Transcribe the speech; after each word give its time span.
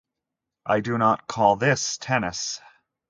I 0.65 0.79
do 0.79 0.97
not 0.97 1.27
call 1.27 1.57
this 1.57 1.99
tennis. 1.99 2.59